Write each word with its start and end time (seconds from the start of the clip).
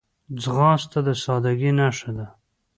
ځغاسته 0.41 0.99
د 1.07 1.09
سادګۍ 1.23 1.71
نښه 1.79 2.11
ده 2.17 2.27